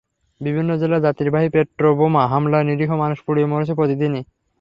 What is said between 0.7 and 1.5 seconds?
জেলায় যাত্রীবাহী